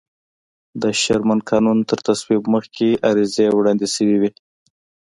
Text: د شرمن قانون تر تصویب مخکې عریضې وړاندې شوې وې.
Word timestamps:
د 0.81 0.83
شرمن 1.01 1.39
قانون 1.49 1.77
تر 1.89 1.99
تصویب 2.07 2.43
مخکې 2.53 2.87
عریضې 3.09 3.47
وړاندې 3.51 3.87
شوې 3.95 4.17
وې. 4.21 4.31